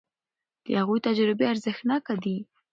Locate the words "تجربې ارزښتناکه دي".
1.07-2.37